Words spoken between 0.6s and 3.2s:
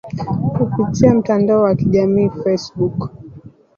kupitia mtandao wa kijamii facebook